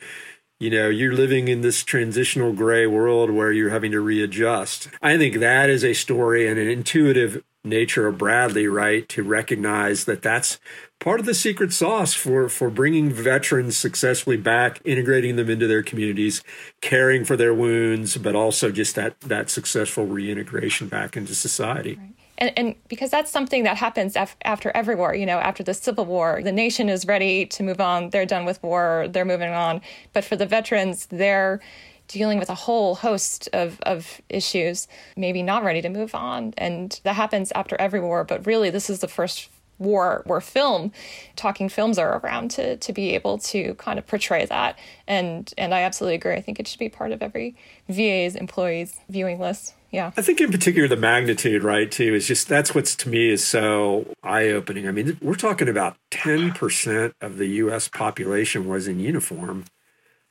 [0.59, 4.89] you know you're living in this transitional gray world where you're having to readjust.
[5.01, 10.05] I think that is a story and an intuitive nature of bradley right to recognize
[10.05, 10.59] that that's
[10.99, 15.83] part of the secret sauce for for bringing veterans successfully back integrating them into their
[15.83, 16.43] communities
[16.81, 21.95] caring for their wounds but also just that that successful reintegration back into society.
[21.95, 22.13] Right.
[22.41, 25.73] And, and, because that's something that happens af- after every war you know after the
[25.73, 28.09] civil war the nation is ready to move on.
[28.11, 29.07] They're done with war.
[29.09, 29.81] They're moving on.
[30.13, 31.59] But for the veterans they're
[32.09, 36.53] dealing with a whole host of, of issues maybe not ready to move on.
[36.57, 40.91] And that happens after every war but really this is the first war where film
[41.35, 44.77] talking films are around to to be able to kind of portray that.
[45.07, 46.33] And and I absolutely agree.
[46.33, 47.55] I think it should be part of every
[47.87, 49.73] VA's employees viewing list.
[49.91, 50.11] Yeah.
[50.15, 53.45] I think in particular the magnitude right too is just that's what's to me is
[53.45, 54.87] so eye-opening.
[54.87, 59.65] I mean we're talking about 10% of the US population was in uniform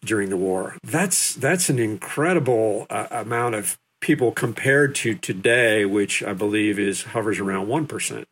[0.05, 6.23] during the war that's that's an incredible uh, amount of people compared to today which
[6.23, 8.25] I believe is hovers around 1%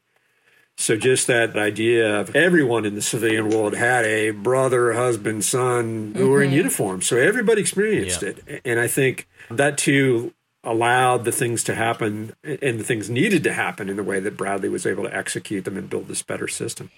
[0.78, 6.12] So just that idea of everyone in the civilian world had a brother, husband, son
[6.14, 6.30] who mm-hmm.
[6.30, 6.56] were in mm-hmm.
[6.58, 7.02] uniform.
[7.02, 8.28] So everybody experienced yeah.
[8.30, 8.60] it.
[8.64, 13.52] And I think that too allowed the things to happen and the things needed to
[13.52, 16.48] happen in the way that Bradley was able to execute them and build this better
[16.48, 16.90] system.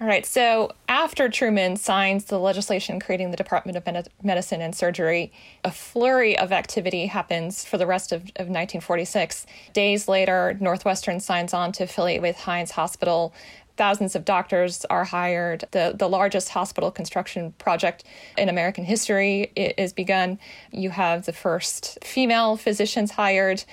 [0.00, 0.26] All right.
[0.26, 6.36] So after Truman signs the legislation creating the Department of Medicine and Surgery, a flurry
[6.36, 9.46] of activity happens for the rest of, of 1946.
[9.72, 13.32] Days later, Northwestern signs on to affiliate with Hines Hospital.
[13.76, 15.64] Thousands of doctors are hired.
[15.72, 18.04] The, the largest hospital construction project
[18.38, 20.38] in American history is begun.
[20.70, 23.64] You have the first female physicians hired.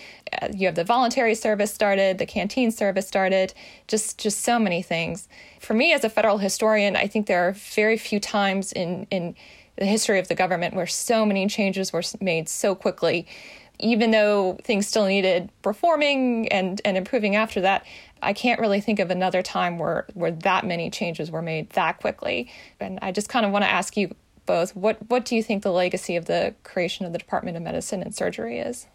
[0.42, 3.54] Uh, you have the voluntary service started, the canteen service started,
[3.88, 5.28] just, just so many things.
[5.60, 9.36] For me, as a federal historian, I think there are very few times in, in
[9.78, 13.28] the history of the government where so many changes were made so quickly
[13.82, 17.86] even though things still needed reforming and, and improving after that,
[18.22, 22.00] I can't really think of another time where, where that many changes were made that
[22.00, 22.52] quickly.
[22.80, 25.64] And I just kind of want to ask you both what, what do you think
[25.64, 28.88] the legacy of the creation of the Department of Medicine and Surgery is?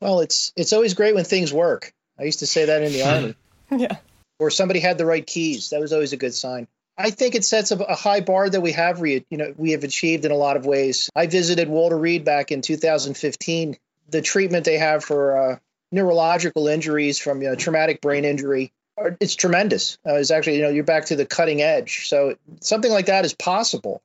[0.00, 1.92] Well, it's it's always great when things work.
[2.18, 3.34] I used to say that in the army.
[3.70, 3.96] yeah.
[4.38, 5.70] Or somebody had the right keys.
[5.70, 6.68] That was always a good sign.
[6.98, 9.84] I think it sets a, high bar that we have, re, you know, we have
[9.84, 11.10] achieved in a lot of ways.
[11.14, 13.76] I visited Walter Reed back in 2015.
[14.08, 15.58] The treatment they have for uh,
[15.92, 18.72] neurological injuries from you know, traumatic brain injury
[19.20, 19.98] it's tremendous.
[20.06, 22.08] Uh, it's actually, you know, you're back to the cutting edge.
[22.08, 24.02] So something like that is possible,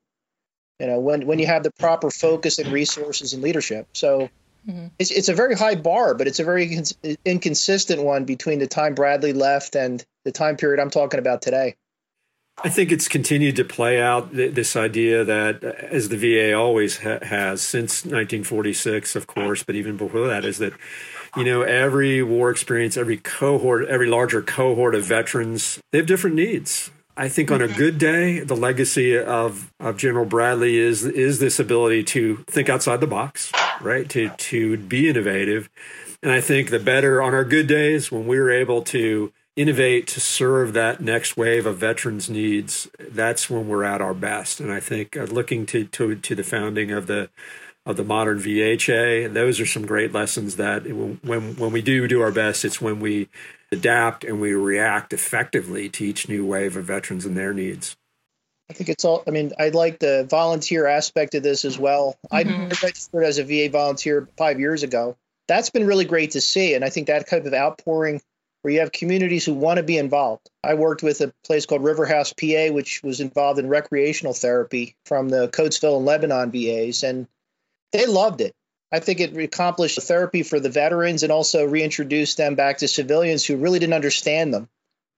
[0.78, 3.88] you know, when, when you have the proper focus and resources and leadership.
[3.94, 4.28] So
[4.68, 4.88] mm-hmm.
[4.98, 8.66] it's, it's a very high bar, but it's a very cons- inconsistent one between the
[8.66, 11.76] time Bradley left and the time period I'm talking about today.
[12.62, 16.52] I think it's continued to play out th- this idea that, uh, as the VA
[16.52, 20.74] always ha- has since 1946, of course, but even before that, is that
[21.36, 26.36] you know, every war experience, every cohort, every larger cohort of veterans, they have different
[26.36, 26.90] needs.
[27.16, 31.58] I think on a good day, the legacy of, of General Bradley is is this
[31.58, 34.08] ability to think outside the box, right?
[34.10, 35.68] To to be innovative.
[36.22, 40.20] And I think the better on our good days when we're able to innovate to
[40.20, 44.60] serve that next wave of veterans needs, that's when we're at our best.
[44.60, 47.28] And I think uh, looking to, to to the founding of the
[47.84, 49.32] of the modern VHA.
[49.32, 53.00] Those are some great lessons that when when we do do our best, it's when
[53.00, 53.28] we
[53.70, 57.96] adapt and we react effectively to each new wave of veterans and their needs.
[58.70, 59.22] I think it's all.
[59.26, 62.16] I mean, I like the volunteer aspect of this as well.
[62.32, 62.62] Mm-hmm.
[62.62, 65.16] I registered as a VA volunteer five years ago.
[65.48, 68.22] That's been really great to see, and I think that type of outpouring
[68.62, 70.48] where you have communities who want to be involved.
[70.62, 75.28] I worked with a place called Riverhouse, PA, which was involved in recreational therapy from
[75.28, 77.26] the Coatesville and Lebanon VAs, and
[77.92, 78.54] they loved it.
[78.92, 83.44] I think it accomplished therapy for the veterans and also reintroduced them back to civilians
[83.44, 84.68] who really didn't understand them.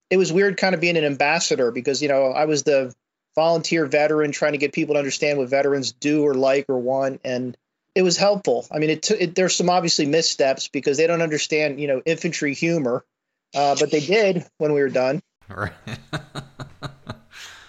[0.09, 2.93] It was weird kind of being an ambassador because, you know, I was the
[3.35, 7.19] volunteer veteran trying to get people to understand what veterans do or like or want.
[7.25, 7.57] And
[7.95, 8.65] it was helpful.
[8.71, 12.01] I mean, it, t- it there's some obviously missteps because they don't understand, you know,
[12.05, 13.03] infantry humor,
[13.53, 15.21] uh, but they did when we were done.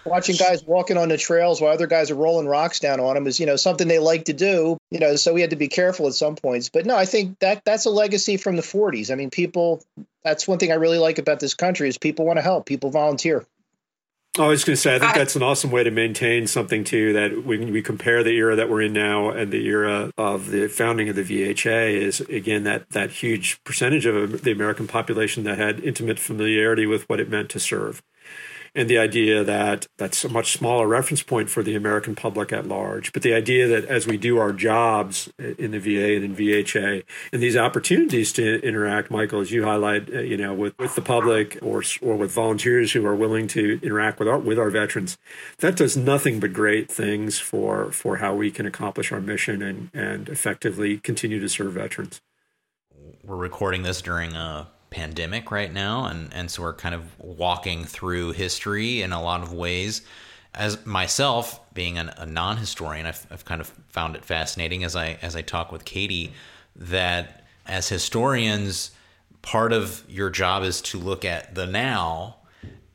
[0.07, 0.13] Right.
[0.13, 3.27] watching guys walking on the trails while other guys are rolling rocks down on them
[3.27, 5.69] is you know something they like to do you know so we had to be
[5.69, 9.11] careful at some points but no i think that that's a legacy from the 40s
[9.11, 9.83] i mean people
[10.23, 12.91] that's one thing i really like about this country is people want to help people
[12.91, 13.45] volunteer
[14.39, 17.15] I was going to say, I think that's an awesome way to maintain something too.
[17.15, 20.69] That when we compare the era that we're in now and the era of the
[20.69, 25.57] founding of the VHA, is again that that huge percentage of the American population that
[25.57, 28.03] had intimate familiarity with what it meant to serve
[28.75, 32.67] and the idea that that's a much smaller reference point for the American public at
[32.67, 33.13] large.
[33.13, 37.03] But the idea that as we do our jobs in the VA and in VHA,
[37.33, 41.03] and these opportunities to interact, Michael, as you highlight, uh, you know, with, with the
[41.03, 45.19] public or or with volunteers who are willing to interact with our with our veterans,
[45.59, 49.91] that does nothing but great things for for how we can accomplish our mission and
[49.95, 52.21] and effectively continue to serve veterans.
[53.25, 57.85] We're recording this during a pandemic right now, and and so we're kind of walking
[57.85, 60.01] through history in a lot of ways.
[60.55, 65.19] As myself being an, a non-historian, I've, I've kind of found it fascinating as I
[65.21, 66.33] as I talk with Katie
[66.77, 68.93] that as historians,
[69.43, 72.37] part of your job is to look at the now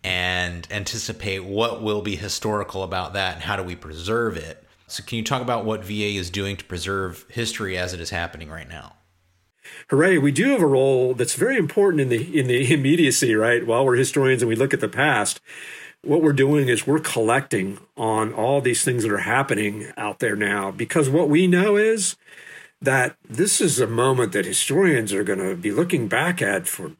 [0.03, 4.63] and anticipate what will be historical about that and how do we preserve it.
[4.87, 8.09] So, can you talk about what VA is doing to preserve history as it is
[8.09, 8.93] happening right now?
[9.89, 13.65] Hooray, we do have a role that's very important in the in the immediacy, right?
[13.65, 15.39] While we're historians and we look at the past,
[16.03, 20.35] what we're doing is we're collecting on all these things that are happening out there
[20.35, 22.15] now because what we know is
[22.81, 26.93] that this is a moment that historians are going to be looking back at for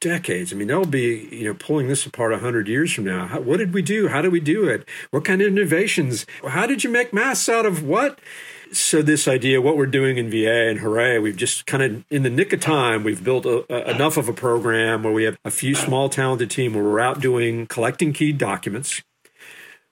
[0.00, 0.52] decades.
[0.52, 3.26] I mean, they'll be, you know, pulling this apart 100 years from now.
[3.26, 4.08] How, what did we do?
[4.08, 4.86] How did we do it?
[5.10, 6.26] What kind of innovations?
[6.46, 8.20] How did you make masks out of what?
[8.74, 12.24] So this idea, what we're doing in VA, and hooray, we've just kind of in
[12.24, 15.38] the nick of time, we've built a, a, enough of a program where we have
[15.44, 19.00] a few small talented team where we're out doing collecting key documents.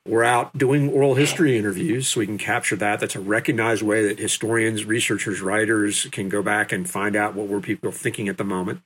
[0.05, 2.99] We're out doing oral history interviews so we can capture that.
[2.99, 7.47] That's a recognized way that historians, researchers, writers can go back and find out what
[7.47, 8.81] were people thinking at the moment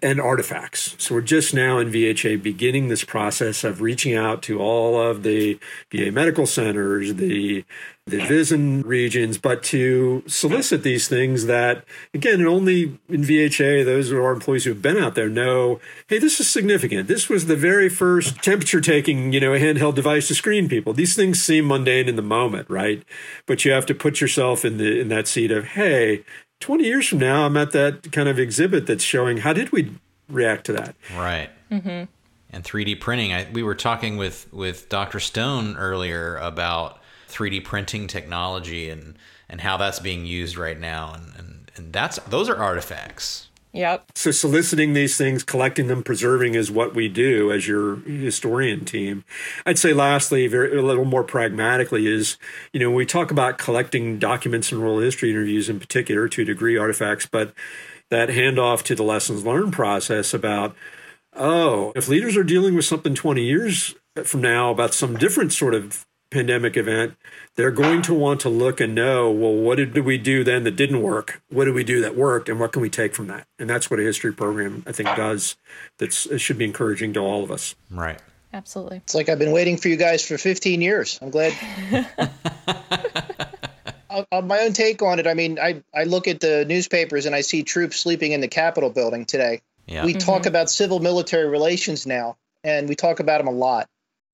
[0.00, 0.94] and artifacts.
[0.98, 5.22] So we're just now in VHA beginning this process of reaching out to all of
[5.22, 5.58] the
[5.90, 7.64] VA medical centers, the
[8.06, 14.20] the VISN regions, but to solicit these things that, again, only in VHA, those are
[14.20, 17.06] our employees who've been out there know, hey, this is significant.
[17.06, 20.92] This was the very first temperature taking, you know, handheld device to screen people.
[20.92, 23.04] These things seem mundane in the moment, right?
[23.46, 26.24] But you have to put yourself in the in that seat of, hey,
[26.62, 29.92] 20 years from now, I'm at that kind of exhibit that's showing how did we
[30.28, 30.94] react to that?
[31.14, 31.50] Right.
[31.70, 32.04] Mm-hmm.
[32.54, 33.32] And 3D printing.
[33.32, 35.20] I, we were talking with, with Dr.
[35.20, 41.14] Stone earlier about 3D printing technology and, and how that's being used right now.
[41.14, 43.48] And, and, and that's those are artifacts.
[43.72, 44.12] Yep.
[44.14, 49.24] So soliciting these things, collecting them, preserving is what we do as your historian team.
[49.64, 52.36] I'd say lastly, very a little more pragmatically is,
[52.72, 56.76] you know, we talk about collecting documents and oral history interviews in particular to degree
[56.76, 57.54] artifacts, but
[58.10, 60.76] that handoff to the lessons learned process about,
[61.34, 63.94] oh, if leaders are dealing with something 20 years
[64.24, 67.14] from now about some different sort of pandemic event,
[67.56, 70.76] they're going to want to look and know, well, what did we do then that
[70.76, 71.42] didn't work?
[71.50, 72.48] What did we do that worked?
[72.48, 73.46] And what can we take from that?
[73.58, 75.56] And that's what a history program, I think, does.
[75.98, 77.74] that should be encouraging to all of us.
[77.90, 78.18] Right.
[78.54, 78.98] Absolutely.
[78.98, 81.18] It's like I've been waiting for you guys for 15 years.
[81.22, 81.52] I'm glad.
[84.30, 87.34] on my own take on it, I mean, I, I look at the newspapers and
[87.34, 89.62] I see troops sleeping in the Capitol building today.
[89.86, 90.04] Yeah.
[90.04, 90.18] We Mm-hmm.
[90.20, 93.88] talk about civil military relations now, and we talk about them a lot.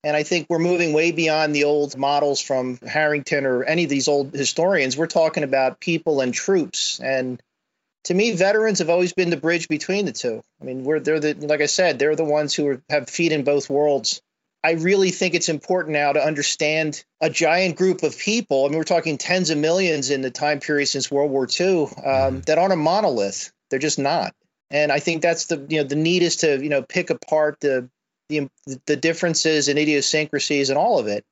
[0.05, 3.90] And I think we're moving way beyond the old models from Huntington or any of
[3.90, 4.96] these old historians.
[4.96, 7.01] We're talking about people and troops.
[7.01, 7.42] And
[8.05, 10.42] to me, veterans have always been the bridge between the two.
[10.61, 13.32] I mean, we're they're the like I said, they're the ones who are, have feet
[13.32, 14.22] in both worlds.
[14.62, 18.64] I really think it's important now to understand a giant group of people.
[18.64, 21.86] I mean, we're talking tens of millions in the time period since World War II
[22.05, 23.53] um, that aren't a monolith.
[23.70, 24.34] They're just not.
[24.70, 27.61] And I think that's the you know the need is to you know pick apart
[27.61, 27.88] the
[28.29, 28.49] the
[28.87, 31.24] the differences and idiosyncrasies and all of it.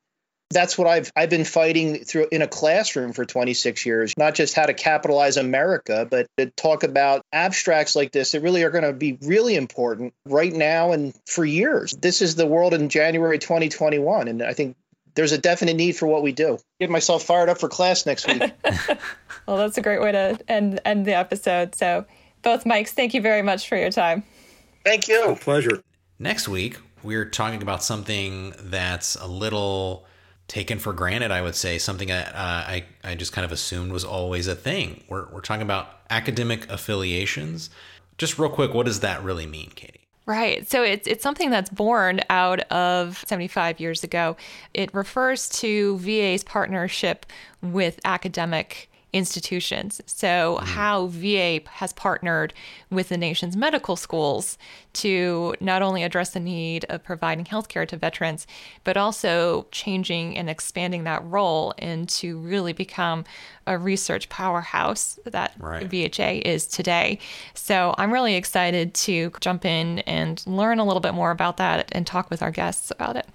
[0.49, 4.13] That's what I've I've been fighting through in a classroom for 26 years.
[4.17, 8.63] Not just how to capitalize America, but to talk about abstracts like this that really
[8.63, 11.91] are going to be really important right now and for years.
[11.91, 14.77] This is the world in January 2021, and I think
[15.15, 16.59] there's a definite need for what we do.
[16.79, 18.51] Get myself fired up for class next week.
[19.47, 21.73] Well, that's a great way to end end the episode.
[21.73, 22.05] So,
[22.41, 24.23] both Mikes, thank you very much for your time.
[24.83, 25.37] Thank you.
[25.39, 25.81] Pleasure.
[26.19, 30.05] Next week, we're talking about something that's a little
[30.47, 33.91] taken for granted, I would say, something that uh, I, I just kind of assumed
[33.91, 35.03] was always a thing.
[35.09, 37.69] We're, we're talking about academic affiliations.
[38.17, 40.07] Just real quick, what does that really mean, Katie?
[40.25, 40.69] Right.
[40.69, 44.35] So it's it's something that's born out of 75 years ago.
[44.73, 47.25] It refers to VA's partnership
[47.61, 50.01] with academic institutions.
[50.05, 50.63] So mm.
[50.65, 52.53] how VA has partnered
[52.89, 54.57] with the nation's medical schools
[54.93, 58.45] to not only address the need of providing healthcare to veterans,
[58.83, 63.23] but also changing and expanding that role and to really become
[63.65, 65.89] a research powerhouse that Right.
[65.89, 67.19] VHA is today.
[67.53, 71.89] So I'm really excited to jump in and learn a little bit more about that
[71.91, 73.27] and talk with our guests about it.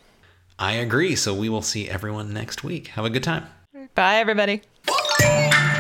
[0.59, 1.17] I agree.
[1.17, 2.89] So we will see everyone next week.
[2.89, 3.47] Have a good time.
[3.95, 4.63] Bye, everybody.
[5.25, 5.72] Música